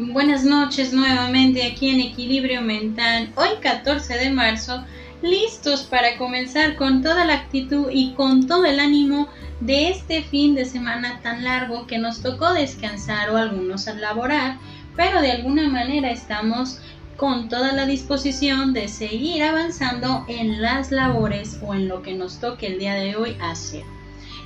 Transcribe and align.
Buenas 0.00 0.44
noches 0.44 0.92
nuevamente 0.92 1.66
aquí 1.66 1.88
en 1.88 1.98
Equilibrio 1.98 2.62
Mental, 2.62 3.32
hoy 3.34 3.48
14 3.60 4.14
de 4.14 4.30
marzo, 4.30 4.84
listos 5.22 5.82
para 5.82 6.16
comenzar 6.16 6.76
con 6.76 7.02
toda 7.02 7.24
la 7.24 7.34
actitud 7.34 7.88
y 7.90 8.12
con 8.12 8.46
todo 8.46 8.64
el 8.64 8.78
ánimo 8.78 9.26
de 9.58 9.88
este 9.88 10.22
fin 10.22 10.54
de 10.54 10.66
semana 10.66 11.18
tan 11.20 11.42
largo 11.42 11.88
que 11.88 11.98
nos 11.98 12.22
tocó 12.22 12.52
descansar 12.52 13.30
o 13.30 13.36
algunos 13.36 13.88
al 13.88 14.00
laborar, 14.00 14.58
pero 14.94 15.20
de 15.20 15.32
alguna 15.32 15.68
manera 15.68 16.12
estamos 16.12 16.78
con 17.16 17.48
toda 17.48 17.72
la 17.72 17.84
disposición 17.84 18.74
de 18.74 18.86
seguir 18.86 19.42
avanzando 19.42 20.24
en 20.28 20.62
las 20.62 20.92
labores 20.92 21.58
o 21.60 21.74
en 21.74 21.88
lo 21.88 22.02
que 22.02 22.14
nos 22.14 22.38
toque 22.38 22.68
el 22.68 22.78
día 22.78 22.94
de 22.94 23.16
hoy 23.16 23.36
hacer. 23.40 23.82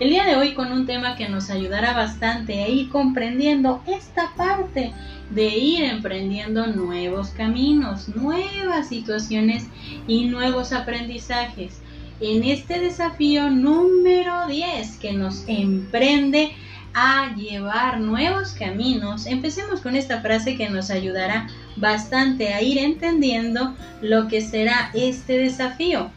El 0.00 0.09
día 0.09 0.25
de 0.25 0.34
hoy 0.34 0.55
con 0.55 0.73
un 0.73 0.87
tema 0.87 1.14
que 1.14 1.28
nos 1.28 1.50
ayudará 1.50 1.92
bastante 1.92 2.64
a 2.64 2.69
ir 2.69 2.89
comprendiendo 2.89 3.83
esta 3.87 4.33
parte 4.34 4.92
de 5.31 5.49
ir 5.49 5.85
emprendiendo 5.85 6.67
nuevos 6.67 7.29
caminos, 7.31 8.09
nuevas 8.09 8.89
situaciones 8.89 9.65
y 10.07 10.25
nuevos 10.25 10.73
aprendizajes. 10.73 11.81
En 12.21 12.45
este 12.45 12.79
desafío 12.79 13.51
número 13.51 14.47
10 14.47 14.98
que 14.98 15.12
nos 15.12 15.45
emprende 15.48 16.53
a 16.95 17.35
llevar 17.35 18.01
nuevos 18.01 18.53
caminos, 18.53 19.27
empecemos 19.27 19.81
con 19.81 19.97
esta 19.97 20.21
frase 20.21 20.57
que 20.57 20.69
nos 20.69 20.91
ayudará 20.91 21.48
bastante 21.77 22.53
a 22.53 22.62
ir 22.62 22.79
entendiendo 22.79 23.75
lo 24.03 24.29
que 24.29 24.43
será 24.43 24.91
este 24.93 25.39
desafío. 25.39 26.11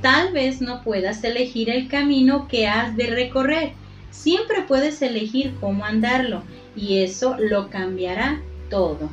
Tal 0.00 0.32
vez 0.32 0.62
no 0.62 0.82
puedas 0.82 1.22
elegir 1.24 1.68
el 1.68 1.88
camino 1.88 2.48
que 2.48 2.66
has 2.66 2.96
de 2.96 3.06
recorrer, 3.08 3.72
siempre 4.10 4.62
puedes 4.62 5.02
elegir 5.02 5.54
cómo 5.60 5.84
andarlo 5.84 6.42
y 6.76 6.98
eso 6.98 7.36
lo 7.38 7.70
cambiará 7.70 8.40
todo. 8.70 9.10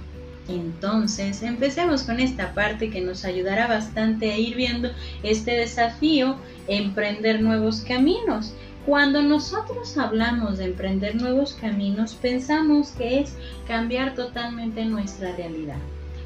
Entonces, 0.47 1.43
empecemos 1.43 2.03
con 2.03 2.19
esta 2.19 2.53
parte 2.53 2.89
que 2.89 3.01
nos 3.01 3.25
ayudará 3.25 3.67
bastante 3.67 4.31
a 4.31 4.37
ir 4.37 4.55
viendo 4.55 4.89
este 5.23 5.51
desafío, 5.51 6.35
emprender 6.67 7.41
nuevos 7.41 7.81
caminos. 7.81 8.53
Cuando 8.85 9.21
nosotros 9.21 9.97
hablamos 9.97 10.57
de 10.57 10.65
emprender 10.65 11.15
nuevos 11.15 11.53
caminos, 11.53 12.15
pensamos 12.15 12.91
que 12.91 13.19
es 13.19 13.35
cambiar 13.67 14.15
totalmente 14.15 14.83
nuestra 14.85 15.35
realidad. 15.35 15.77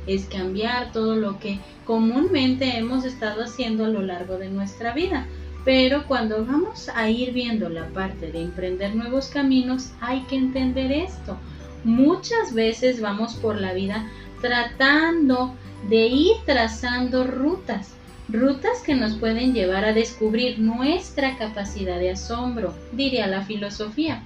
Es 0.08 0.26
cambiar 0.26 0.92
todo 0.94 1.16
lo 1.16 1.40
que 1.40 1.60
comúnmente 1.86 2.78
hemos 2.78 3.04
estado 3.04 3.44
haciendo 3.44 3.86
a 3.86 3.90
lo 3.90 4.02
largo 4.02 4.38
de 4.38 4.50
nuestra 4.50 4.94
vida. 4.94 5.28
Pero 5.66 6.06
cuando 6.08 6.46
vamos 6.46 6.90
a 6.94 7.10
ir 7.10 7.34
viendo 7.34 7.70
la 7.70 7.88
parte 7.90 8.32
de 8.32 8.42
emprender 8.42 8.96
nuevos 8.96 9.28
caminos, 9.28 9.92
hay 10.00 10.22
que 10.22 10.36
entender 10.36 10.92
esto. 10.92 11.38
Muchas 11.84 12.54
veces 12.54 13.02
vamos 13.02 13.34
por 13.36 13.60
la 13.60 13.74
vida 13.74 14.08
tratando 14.42 15.56
de 15.90 16.08
ir 16.08 16.36
trazando 16.46 17.26
rutas, 17.26 17.96
rutas 18.30 18.82
que 18.86 18.96
nos 18.96 19.16
pueden 19.16 19.54
llevar 19.54 19.86
a 19.86 19.94
descubrir 19.94 20.60
nuestra 20.60 21.38
capacidad 21.38 22.00
de 22.00 22.12
asombro, 22.12 22.74
diría 22.92 23.28
la 23.28 23.44
filosofía, 23.44 24.24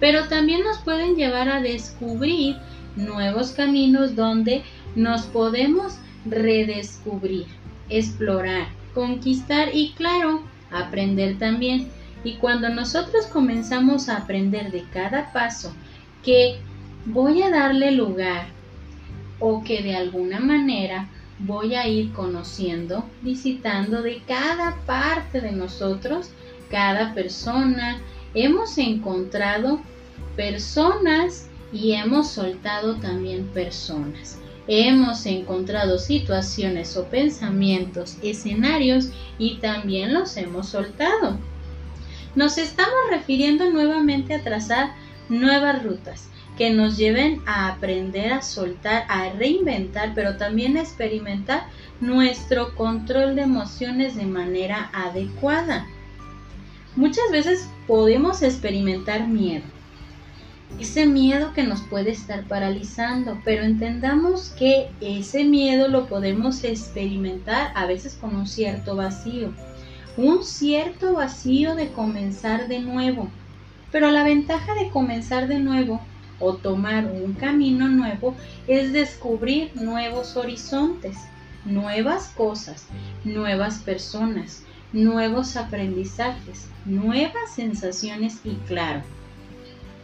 pero 0.00 0.28
también 0.28 0.64
nos 0.64 0.78
pueden 0.78 1.16
llevar 1.16 1.48
a 1.48 1.60
descubrir 1.60 2.56
nuevos 2.96 3.52
caminos 3.52 4.16
donde 4.16 4.62
nos 4.96 5.22
podemos 5.22 5.98
redescubrir, 6.24 7.46
explorar, 7.88 8.68
conquistar 8.94 9.74
y 9.74 9.92
claro, 9.92 10.42
aprender 10.70 11.38
también. 11.38 11.88
Y 12.24 12.34
cuando 12.34 12.68
nosotros 12.68 13.26
comenzamos 13.26 14.08
a 14.08 14.18
aprender 14.18 14.70
de 14.70 14.84
cada 14.92 15.32
paso 15.32 15.72
que 16.24 16.58
voy 17.06 17.42
a 17.42 17.50
darle 17.50 17.92
lugar 17.92 18.46
o 19.38 19.62
que 19.62 19.82
de 19.82 19.94
alguna 19.94 20.40
manera 20.40 21.08
voy 21.38 21.74
a 21.74 21.86
ir 21.86 22.12
conociendo, 22.12 23.04
visitando 23.22 24.02
de 24.02 24.20
cada 24.26 24.76
parte 24.86 25.40
de 25.40 25.52
nosotros, 25.52 26.30
cada 26.70 27.14
persona. 27.14 28.00
Hemos 28.34 28.76
encontrado 28.78 29.80
personas 30.36 31.48
y 31.72 31.92
hemos 31.92 32.28
soltado 32.28 32.96
también 32.96 33.46
personas. 33.48 34.38
Hemos 34.70 35.24
encontrado 35.24 35.98
situaciones 35.98 36.94
o 36.98 37.06
pensamientos, 37.06 38.18
escenarios 38.22 39.10
y 39.38 39.56
también 39.56 40.12
los 40.12 40.36
hemos 40.36 40.68
soltado. 40.68 41.38
Nos 42.34 42.58
estamos 42.58 42.98
refiriendo 43.10 43.70
nuevamente 43.70 44.34
a 44.34 44.42
trazar 44.42 44.90
nuevas 45.30 45.82
rutas 45.82 46.28
que 46.58 46.70
nos 46.70 46.98
lleven 46.98 47.40
a 47.46 47.68
aprender 47.68 48.32
a 48.32 48.42
soltar, 48.42 49.06
a 49.08 49.30
reinventar, 49.30 50.12
pero 50.14 50.36
también 50.36 50.76
a 50.76 50.82
experimentar 50.82 51.68
nuestro 52.00 52.74
control 52.74 53.36
de 53.36 53.42
emociones 53.42 54.16
de 54.16 54.26
manera 54.26 54.90
adecuada. 54.92 55.86
Muchas 56.94 57.30
veces 57.30 57.70
podemos 57.86 58.42
experimentar 58.42 59.28
miedo, 59.28 59.64
ese 60.78 61.06
miedo 61.06 61.52
que 61.54 61.64
nos 61.64 61.80
puede 61.82 62.10
estar 62.10 62.44
paralizando, 62.44 63.40
pero 63.44 63.64
entendamos 63.64 64.50
que 64.50 64.90
ese 65.00 65.44
miedo 65.44 65.88
lo 65.88 66.06
podemos 66.06 66.62
experimentar 66.62 67.72
a 67.74 67.86
veces 67.86 68.14
con 68.14 68.36
un 68.36 68.46
cierto 68.46 68.94
vacío, 68.94 69.52
un 70.16 70.44
cierto 70.44 71.14
vacío 71.14 71.74
de 71.74 71.88
comenzar 71.88 72.68
de 72.68 72.80
nuevo. 72.80 73.28
Pero 73.90 74.10
la 74.10 74.22
ventaja 74.22 74.74
de 74.74 74.90
comenzar 74.90 75.48
de 75.48 75.58
nuevo 75.58 76.00
o 76.38 76.54
tomar 76.54 77.06
un 77.06 77.32
camino 77.32 77.88
nuevo 77.88 78.36
es 78.66 78.92
descubrir 78.92 79.72
nuevos 79.74 80.36
horizontes, 80.36 81.16
nuevas 81.64 82.28
cosas, 82.36 82.86
nuevas 83.24 83.78
personas, 83.78 84.62
nuevos 84.92 85.56
aprendizajes, 85.56 86.68
nuevas 86.84 87.54
sensaciones 87.54 88.40
y 88.44 88.54
claro, 88.66 89.02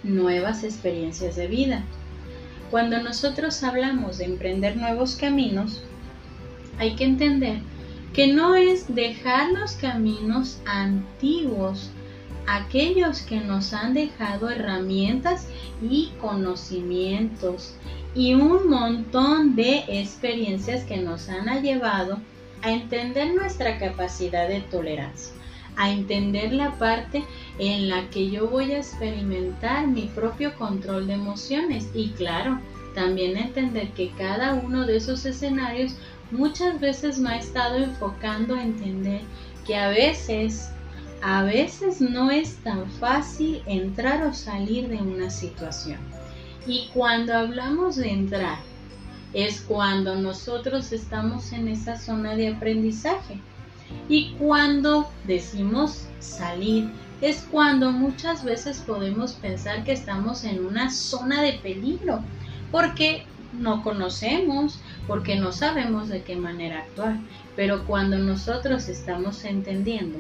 nuevas 0.04 0.62
experiencias 0.62 1.34
de 1.36 1.48
vida. 1.48 1.82
Cuando 2.70 3.02
nosotros 3.02 3.62
hablamos 3.62 4.18
de 4.18 4.26
emprender 4.26 4.76
nuevos 4.76 5.16
caminos, 5.16 5.82
hay 6.78 6.94
que 6.94 7.04
entender 7.04 7.58
que 8.12 8.28
no 8.28 8.54
es 8.54 8.94
dejar 8.94 9.50
los 9.52 9.72
caminos 9.72 10.60
antiguos 10.66 11.90
aquellos 12.46 13.22
que 13.22 13.40
nos 13.40 13.72
han 13.72 13.94
dejado 13.94 14.50
herramientas 14.50 15.48
y 15.82 16.12
conocimientos 16.20 17.74
y 18.14 18.34
un 18.34 18.68
montón 18.68 19.56
de 19.56 19.84
experiencias 19.88 20.84
que 20.84 20.98
nos 20.98 21.28
han 21.28 21.62
llevado 21.62 22.18
a 22.62 22.70
entender 22.70 23.34
nuestra 23.34 23.78
capacidad 23.78 24.48
de 24.48 24.60
tolerancia, 24.60 25.32
a 25.76 25.90
entender 25.90 26.52
la 26.52 26.72
parte 26.78 27.24
en 27.58 27.88
la 27.88 28.08
que 28.10 28.30
yo 28.30 28.48
voy 28.48 28.72
a 28.72 28.78
experimentar 28.78 29.86
mi 29.86 30.02
propio 30.02 30.54
control 30.54 31.06
de 31.06 31.14
emociones 31.14 31.88
y 31.94 32.10
claro, 32.10 32.60
también 32.94 33.36
entender 33.36 33.90
que 33.90 34.10
cada 34.16 34.54
uno 34.54 34.86
de 34.86 34.96
esos 34.96 35.26
escenarios 35.26 35.96
muchas 36.30 36.80
veces 36.80 37.18
me 37.18 37.30
ha 37.30 37.38
estado 37.38 37.78
enfocando 37.78 38.54
a 38.54 38.62
entender 38.62 39.20
que 39.66 39.76
a 39.76 39.88
veces 39.88 40.70
a 41.22 41.42
veces 41.42 42.02
no 42.02 42.30
es 42.30 42.56
tan 42.56 42.90
fácil 42.90 43.62
entrar 43.64 44.26
o 44.26 44.34
salir 44.34 44.88
de 44.88 44.98
una 44.98 45.30
situación. 45.30 45.98
Y 46.66 46.90
cuando 46.92 47.32
hablamos 47.32 47.96
de 47.96 48.10
entrar, 48.10 48.58
es 49.32 49.62
cuando 49.62 50.16
nosotros 50.16 50.92
estamos 50.92 51.52
en 51.52 51.68
esa 51.68 51.98
zona 51.98 52.36
de 52.36 52.48
aprendizaje. 52.48 53.33
Y 54.08 54.32
cuando 54.38 55.10
decimos 55.26 56.06
salir, 56.20 56.90
es 57.20 57.46
cuando 57.50 57.90
muchas 57.90 58.44
veces 58.44 58.82
podemos 58.86 59.32
pensar 59.32 59.84
que 59.84 59.92
estamos 59.92 60.44
en 60.44 60.64
una 60.64 60.90
zona 60.90 61.42
de 61.42 61.54
peligro, 61.54 62.20
porque 62.70 63.24
no 63.52 63.82
conocemos, 63.82 64.80
porque 65.06 65.36
no 65.36 65.52
sabemos 65.52 66.08
de 66.08 66.22
qué 66.22 66.36
manera 66.36 66.80
actuar. 66.80 67.18
Pero 67.56 67.86
cuando 67.86 68.18
nosotros 68.18 68.88
estamos 68.88 69.44
entendiendo 69.44 70.18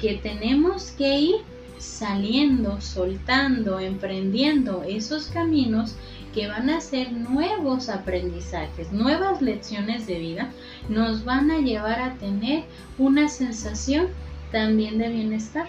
que 0.00 0.14
tenemos 0.14 0.90
que 0.92 1.18
ir 1.20 1.36
saliendo, 1.82 2.80
soltando, 2.80 3.80
emprendiendo 3.80 4.84
esos 4.84 5.26
caminos 5.26 5.96
que 6.32 6.46
van 6.46 6.70
a 6.70 6.80
ser 6.80 7.12
nuevos 7.12 7.88
aprendizajes, 7.88 8.92
nuevas 8.92 9.42
lecciones 9.42 10.06
de 10.06 10.18
vida, 10.18 10.50
nos 10.88 11.24
van 11.24 11.50
a 11.50 11.58
llevar 11.58 12.00
a 12.00 12.14
tener 12.14 12.64
una 12.98 13.28
sensación 13.28 14.06
también 14.52 14.96
de 14.98 15.08
bienestar. 15.08 15.66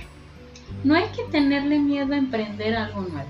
No 0.84 0.94
hay 0.94 1.06
que 1.16 1.24
tenerle 1.32 1.80
miedo 1.80 2.14
a 2.14 2.18
emprender 2.18 2.76
algo 2.76 3.02
nuevo. 3.02 3.30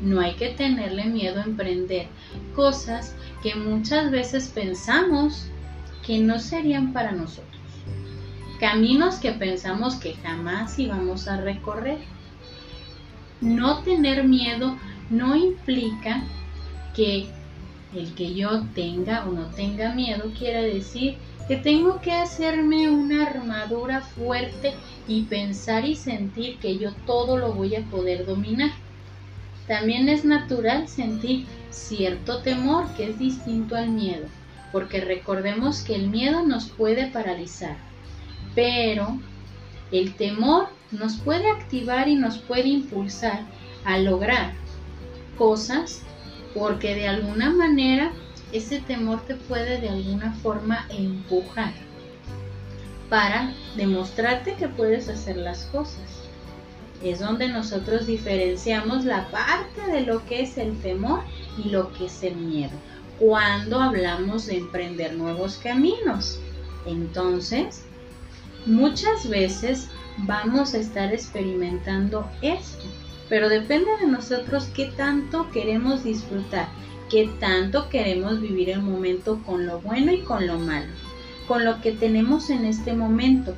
No 0.00 0.20
hay 0.20 0.34
que 0.34 0.50
tenerle 0.50 1.04
miedo 1.04 1.40
a 1.40 1.44
emprender 1.44 2.06
cosas 2.54 3.16
que 3.42 3.56
muchas 3.56 4.10
veces 4.10 4.48
pensamos 4.48 5.48
que 6.06 6.18
no 6.18 6.38
serían 6.38 6.92
para 6.92 7.12
nosotros 7.12 7.52
caminos 8.62 9.16
que 9.16 9.32
pensamos 9.32 9.96
que 9.96 10.14
jamás 10.22 10.78
íbamos 10.78 11.26
a 11.26 11.36
recorrer. 11.36 11.98
No 13.42 13.82
tener 13.82 14.24
miedo 14.24 14.78
no 15.10 15.36
implica 15.36 16.22
que 16.94 17.26
El 17.94 18.14
que 18.14 18.32
yo 18.34 18.62
tenga 18.74 19.28
o 19.28 19.32
no 19.32 19.46
tenga 19.48 19.94
miedo 19.94 20.32
quiere 20.38 20.62
decir 20.62 21.16
que 21.46 21.56
tengo 21.56 22.00
que 22.00 22.12
hacerme 22.12 22.88
una 22.88 23.26
armadura 23.26 24.00
fuerte 24.00 24.72
y 25.06 25.24
pensar 25.24 25.84
y 25.84 25.94
sentir 25.94 26.58
que 26.58 26.78
yo 26.78 26.92
todo 27.06 27.36
lo 27.36 27.52
voy 27.52 27.74
a 27.74 27.84
poder 27.90 28.24
dominar. 28.24 28.70
También 29.66 30.08
es 30.08 30.24
natural 30.24 30.88
sentir 30.88 31.46
cierto 31.70 32.40
temor 32.42 32.86
que 32.94 33.10
es 33.10 33.18
distinto 33.18 33.76
al 33.76 33.90
miedo, 33.90 34.26
porque 34.72 35.00
recordemos 35.00 35.82
que 35.82 35.94
el 35.94 36.08
miedo 36.08 36.46
nos 36.46 36.70
puede 36.70 37.08
paralizar, 37.08 37.76
pero 38.54 39.18
el 39.90 40.14
temor 40.14 40.68
nos 40.92 41.16
puede 41.16 41.50
activar 41.50 42.08
y 42.08 42.14
nos 42.14 42.38
puede 42.38 42.68
impulsar 42.68 43.40
a 43.84 43.98
lograr 43.98 44.52
cosas 45.36 46.02
porque 46.54 46.94
de 46.94 47.08
alguna 47.08 47.50
manera 47.50 48.12
ese 48.52 48.80
temor 48.80 49.22
te 49.26 49.34
puede 49.34 49.80
de 49.80 49.88
alguna 49.88 50.32
forma 50.34 50.86
empujar 50.90 51.72
para 53.08 53.52
demostrarte 53.76 54.54
que 54.54 54.68
puedes 54.68 55.08
hacer 55.08 55.36
las 55.36 55.64
cosas. 55.66 56.22
Es 57.02 57.18
donde 57.18 57.48
nosotros 57.48 58.06
diferenciamos 58.06 59.04
la 59.04 59.30
parte 59.30 59.90
de 59.90 60.02
lo 60.02 60.24
que 60.26 60.42
es 60.42 60.56
el 60.56 60.78
temor 60.80 61.20
y 61.62 61.70
lo 61.70 61.92
que 61.92 62.06
es 62.06 62.22
el 62.22 62.36
miedo. 62.36 62.72
Cuando 63.18 63.80
hablamos 63.80 64.46
de 64.46 64.58
emprender 64.58 65.14
nuevos 65.14 65.58
caminos. 65.62 66.38
Entonces, 66.86 67.84
muchas 68.66 69.28
veces 69.28 69.88
vamos 70.18 70.74
a 70.74 70.78
estar 70.78 71.12
experimentando 71.12 72.28
esto, 72.42 72.84
pero 73.28 73.48
depende 73.48 73.90
de 74.00 74.06
nosotros 74.06 74.66
qué 74.74 74.86
tanto 74.96 75.50
queremos 75.50 76.04
disfrutar 76.04 76.68
qué 77.12 77.28
tanto 77.38 77.90
queremos 77.90 78.40
vivir 78.40 78.70
el 78.70 78.80
momento 78.80 79.42
con 79.44 79.66
lo 79.66 79.82
bueno 79.82 80.12
y 80.12 80.20
con 80.22 80.46
lo 80.46 80.58
malo, 80.58 80.90
con 81.46 81.62
lo 81.62 81.82
que 81.82 81.92
tenemos 81.92 82.48
en 82.48 82.64
este 82.64 82.94
momento, 82.94 83.54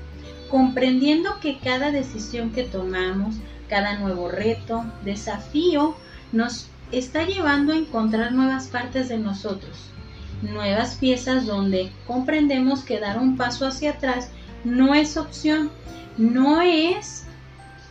comprendiendo 0.50 1.38
que 1.40 1.60
cada 1.60 1.92
decisión 1.92 2.50
que 2.50 2.64
tomamos, 2.64 3.36
cada 3.68 3.96
nuevo 3.96 4.28
reto, 4.28 4.84
desafío, 5.04 5.94
nos 6.32 6.66
está 6.90 7.24
llevando 7.24 7.72
a 7.72 7.76
encontrar 7.76 8.32
nuevas 8.32 8.66
partes 8.66 9.08
de 9.08 9.18
nosotros, 9.18 9.92
nuevas 10.42 10.96
piezas 10.96 11.46
donde 11.46 11.92
comprendemos 12.08 12.82
que 12.82 12.98
dar 12.98 13.20
un 13.20 13.36
paso 13.36 13.68
hacia 13.68 13.92
atrás 13.92 14.30
no 14.64 14.96
es 14.96 15.16
opción, 15.16 15.70
no 16.16 16.61
es 16.61 17.25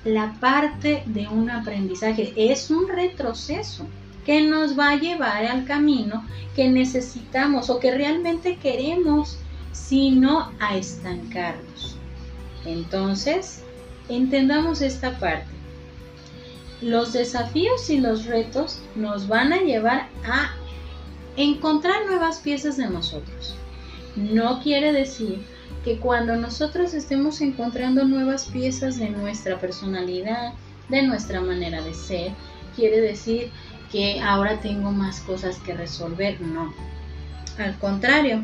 la 0.05 0.33
parte 0.39 1.03
de 1.05 1.27
un 1.27 1.49
aprendizaje, 1.49 2.33
es 2.35 2.69
un 2.69 2.87
retroceso 2.87 3.87
que 4.25 4.41
nos 4.41 4.77
va 4.77 4.91
a 4.91 4.95
llevar 4.95 5.45
al 5.45 5.65
camino 5.65 6.25
que 6.55 6.69
necesitamos 6.69 7.69
o 7.69 7.79
que 7.79 7.91
realmente 7.91 8.57
queremos, 8.57 9.37
sino 9.71 10.51
a 10.59 10.77
estancarnos. 10.77 11.97
Entonces, 12.65 13.63
entendamos 14.09 14.81
esta 14.81 15.17
parte. 15.19 15.47
Los 16.81 17.13
desafíos 17.13 17.89
y 17.89 17.99
los 17.99 18.25
retos 18.25 18.81
nos 18.95 19.27
van 19.27 19.53
a 19.53 19.61
llevar 19.61 20.09
a 20.25 20.51
encontrar 21.37 22.05
nuevas 22.05 22.39
piezas 22.39 22.77
de 22.77 22.89
nosotros. 22.89 23.55
No 24.15 24.61
quiere 24.61 24.91
decir 24.91 25.43
que 25.83 25.99
cuando 25.99 26.35
nosotros 26.35 26.93
estemos 26.93 27.41
encontrando 27.41 28.05
nuevas 28.05 28.45
piezas 28.45 28.97
de 28.97 29.09
nuestra 29.09 29.59
personalidad, 29.59 30.53
de 30.89 31.01
nuestra 31.03 31.41
manera 31.41 31.81
de 31.81 31.93
ser, 31.93 32.31
quiere 32.75 33.01
decir 33.01 33.51
que 33.91 34.21
ahora 34.21 34.59
tengo 34.59 34.91
más 34.91 35.19
cosas 35.21 35.57
que 35.59 35.73
resolver. 35.73 36.39
No. 36.41 36.73
Al 37.57 37.77
contrario, 37.79 38.43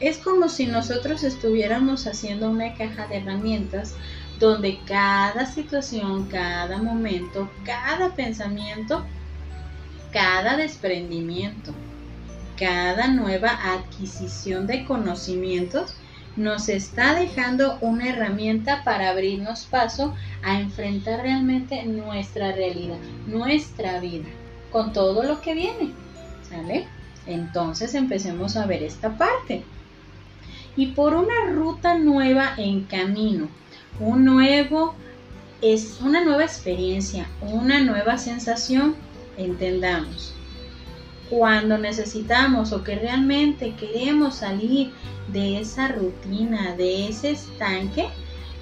es 0.00 0.18
como 0.18 0.48
si 0.48 0.66
nosotros 0.66 1.22
estuviéramos 1.22 2.06
haciendo 2.06 2.50
una 2.50 2.74
caja 2.74 3.06
de 3.06 3.18
herramientas 3.18 3.94
donde 4.38 4.80
cada 4.86 5.46
situación, 5.46 6.26
cada 6.26 6.78
momento, 6.82 7.50
cada 7.64 8.14
pensamiento, 8.14 9.04
cada 10.12 10.56
desprendimiento, 10.56 11.72
cada 12.58 13.08
nueva 13.08 13.50
adquisición 13.74 14.66
de 14.66 14.84
conocimientos 14.84 15.94
nos 16.36 16.68
está 16.68 17.14
dejando 17.14 17.78
una 17.80 18.08
herramienta 18.08 18.82
para 18.84 19.10
abrirnos 19.10 19.66
paso 19.66 20.14
a 20.42 20.60
enfrentar 20.60 21.22
realmente 21.22 21.84
nuestra 21.84 22.52
realidad, 22.52 22.98
nuestra 23.26 24.00
vida 24.00 24.28
con 24.70 24.92
todo 24.92 25.22
lo 25.22 25.40
que 25.40 25.54
viene. 25.54 25.92
¿Sale? 26.48 26.86
Entonces 27.26 27.94
empecemos 27.94 28.56
a 28.56 28.66
ver 28.66 28.82
esta 28.82 29.16
parte. 29.16 29.64
Y 30.76 30.88
por 30.88 31.14
una 31.14 31.50
ruta 31.52 31.98
nueva 31.98 32.54
en 32.56 32.84
camino, 32.84 33.48
un 33.98 34.24
nuevo 34.24 34.94
es 35.60 36.00
una 36.00 36.24
nueva 36.24 36.44
experiencia, 36.44 37.26
una 37.42 37.80
nueva 37.80 38.18
sensación, 38.18 38.94
entendamos. 39.36 40.34
Cuando 41.30 41.78
necesitamos 41.78 42.72
o 42.72 42.82
que 42.82 42.96
realmente 42.96 43.74
queremos 43.76 44.34
salir 44.34 44.92
de 45.28 45.60
esa 45.60 45.86
rutina, 45.88 46.74
de 46.74 47.08
ese 47.08 47.30
estanque, 47.30 48.08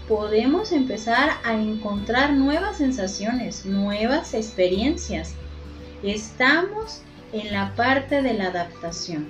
podemos 0.06 0.72
empezar 0.72 1.38
a 1.44 1.54
encontrar 1.54 2.34
nuevas 2.34 2.76
sensaciones, 2.76 3.64
nuevas 3.64 4.34
experiencias. 4.34 5.34
Estamos 6.02 7.00
en 7.32 7.52
la 7.52 7.74
parte 7.74 8.20
de 8.22 8.34
la 8.34 8.48
adaptación 8.48 9.28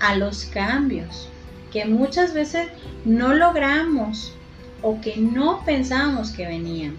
a 0.00 0.16
los 0.16 0.44
cambios 0.44 1.28
que 1.72 1.84
muchas 1.84 2.32
veces 2.32 2.68
no 3.04 3.34
logramos 3.34 4.32
o 4.82 5.00
que 5.00 5.16
no 5.16 5.64
pensamos 5.64 6.30
que 6.30 6.46
venían 6.46 6.96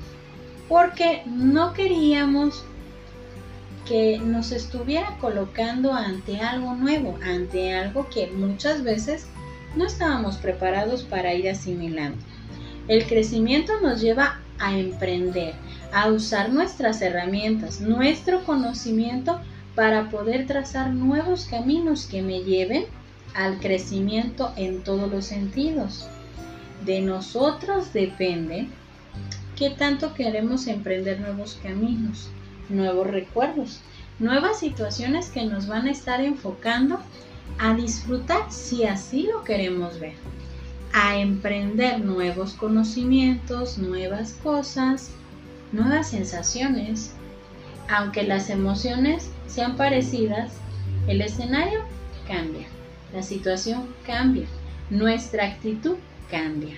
porque 0.68 1.24
no 1.26 1.74
queríamos 1.74 2.66
que 3.88 4.20
nos 4.20 4.52
estuviera 4.52 5.18
colocando 5.20 5.94
ante 5.94 6.42
algo 6.42 6.76
nuevo, 6.76 7.18
ante 7.24 7.74
algo 7.74 8.10
que 8.10 8.28
muchas 8.28 8.84
veces 8.84 9.28
no 9.76 9.86
estábamos 9.86 10.38
preparados 10.38 11.04
para 11.04 11.34
ir 11.34 11.50
asimilando. 11.50 12.18
El 12.88 13.06
crecimiento 13.06 13.80
nos 13.82 14.02
lleva 14.02 14.40
a 14.60 14.78
emprender, 14.78 15.54
a 15.94 16.08
usar 16.08 16.52
nuestras 16.52 17.02
herramientas, 17.02 17.82
nuestro 17.82 18.44
conocimiento 18.44 19.40
para 19.76 20.10
poder 20.10 20.48
trazar 20.48 20.94
nuevos 20.94 21.46
caminos 21.46 22.08
que 22.08 22.22
me 22.22 22.42
lleven 22.42 22.86
al 23.36 23.60
crecimiento 23.60 24.52
en 24.56 24.84
todos 24.84 25.12
los 25.12 25.26
sentidos. 25.26 26.08
De 26.86 27.02
nosotros 27.02 27.94
depende 27.94 28.68
qué 29.56 29.70
tanto 29.70 30.14
queremos 30.14 30.68
emprender 30.68 31.20
nuevos 31.20 31.60
caminos, 31.62 32.30
nuevos 32.70 33.08
recuerdos, 33.08 33.82
nuevas 34.20 34.60
situaciones 34.60 35.30
que 35.30 35.46
nos 35.46 35.68
van 35.68 35.88
a 35.88 35.92
estar 35.92 36.22
enfocando 36.22 37.00
a 37.60 37.74
disfrutar 37.74 38.52
si 38.52 38.86
así 38.86 39.24
lo 39.24 39.44
queremos 39.44 40.00
ver, 40.00 40.14
a 40.94 41.18
emprender 41.18 42.00
nuevos 42.00 42.54
conocimientos, 42.54 43.78
nuevas 43.78 44.34
cosas, 44.44 45.12
nuevas 45.72 46.10
sensaciones. 46.10 47.14
Aunque 47.90 48.24
las 48.24 48.50
emociones 48.50 49.30
sean 49.48 49.78
parecidas, 49.78 50.54
el 51.08 51.22
escenario 51.22 51.80
cambia, 52.28 52.68
la 53.14 53.24
situación 53.24 53.88
cambia, 54.06 54.46
nuestra 54.90 55.46
actitud 55.46 55.96
cambia. 56.30 56.76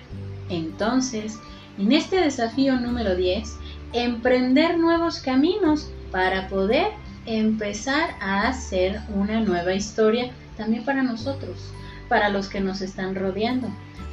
Entonces, 0.49 1.39
en 1.77 1.91
este 1.91 2.17
desafío 2.17 2.79
número 2.79 3.15
10, 3.15 3.55
emprender 3.93 4.77
nuevos 4.77 5.19
caminos 5.19 5.89
para 6.11 6.47
poder 6.47 6.87
empezar 7.25 8.15
a 8.19 8.47
hacer 8.47 9.01
una 9.13 9.39
nueva 9.41 9.73
historia 9.73 10.31
también 10.57 10.83
para 10.83 11.03
nosotros, 11.03 11.71
para 12.07 12.29
los 12.29 12.49
que 12.49 12.59
nos 12.59 12.81
están 12.81 13.15
rodeando, 13.15 13.69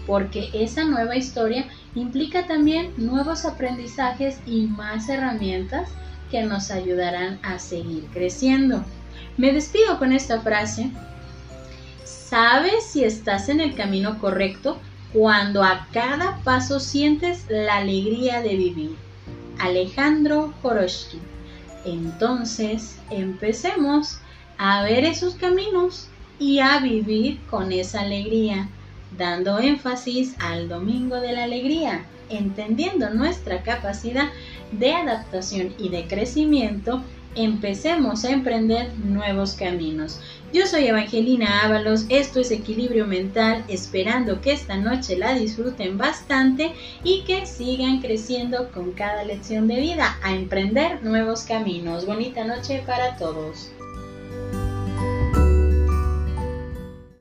porque 0.07 0.51
esa 0.53 0.85
nueva 0.85 1.17
historia 1.17 1.67
implica 1.95 2.47
también 2.47 2.93
nuevos 2.97 3.45
aprendizajes 3.45 4.39
y 4.47 4.67
más 4.67 5.09
herramientas 5.09 5.89
que 6.31 6.43
nos 6.43 6.71
ayudarán 6.71 7.39
a 7.43 7.59
seguir 7.59 8.05
creciendo. 8.13 8.85
Me 9.37 9.53
despido 9.53 9.99
con 9.99 10.13
esta 10.13 10.41
frase. 10.41 10.91
Sabes 12.05 12.85
si 12.85 13.05
estás 13.05 13.49
en 13.49 13.61
el 13.61 13.75
camino 13.75 14.19
correcto 14.19 14.79
cuando 15.13 15.63
a 15.63 15.87
cada 15.93 16.39
paso 16.45 16.81
sientes 16.81 17.47
la 17.49 17.77
alegría 17.77 18.43
de 18.43 18.57
vivir. 18.57 18.97
Alejandro 19.59 20.53
Joroshki. 20.63 21.21
Entonces, 21.85 22.97
empecemos 23.11 24.19
a 24.59 24.83
ver 24.83 25.05
esos 25.05 25.35
caminos 25.35 26.09
y 26.39 26.59
a 26.59 26.79
vivir 26.81 27.39
con 27.51 27.73
esa 27.73 28.01
alegría 28.01 28.69
dando 29.17 29.59
énfasis 29.59 30.35
al 30.41 30.69
Domingo 30.69 31.21
de 31.21 31.33
la 31.33 31.45
Alegría, 31.45 32.05
entendiendo 32.29 33.11
nuestra 33.11 33.63
capacidad 33.63 34.29
de 34.73 34.93
adaptación 34.93 35.75
y 35.79 35.89
de 35.89 36.07
crecimiento 36.07 37.03
empecemos 37.37 38.25
a 38.25 38.31
emprender 38.31 38.93
nuevos 38.99 39.55
caminos. 39.55 40.21
Yo 40.53 40.67
soy 40.67 40.87
Evangelina 40.87 41.65
Ábalos, 41.65 42.07
esto 42.09 42.41
es 42.41 42.51
Equilibrio 42.51 43.07
Mental, 43.07 43.65
esperando 43.69 44.41
que 44.41 44.53
esta 44.53 44.77
noche 44.77 45.17
la 45.17 45.35
disfruten 45.35 45.99
bastante 45.99 46.73
y 47.05 47.23
que 47.25 47.47
sigan 47.47 48.01
creciendo 48.01 48.71
con 48.73 48.93
cada 48.93 49.25
lección 49.25 49.69
de 49.69 49.77
vida, 49.77 50.19
a 50.23 50.35
emprender 50.35 51.03
nuevos 51.03 51.43
caminos. 51.43 52.07
Bonita 52.07 52.45
noche 52.45 52.83
para 52.87 53.17
todos. 53.17 53.71